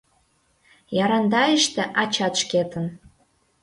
Ярандайыште 1.03 1.83
ачат 2.01 2.33
шкетын. 2.41 2.85